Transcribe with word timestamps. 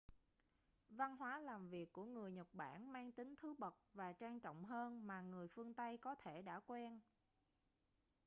văn 0.89 1.15
hóa 1.17 1.39
làm 1.39 1.69
việc 1.69 1.91
của 1.91 2.05
người 2.05 2.31
nhật 2.31 2.47
bản 2.53 2.93
mang 2.93 3.11
tính 3.11 3.35
thứ 3.41 3.55
bậc 3.57 3.75
và 3.93 4.13
trang 4.13 4.39
trọng 4.39 4.63
hơn 4.65 5.07
mà 5.07 5.21
người 5.21 5.47
phương 5.47 5.73
tây 5.73 5.97
có 5.97 6.15
thể 6.15 6.41
đã 6.41 6.59
quen 6.67 6.99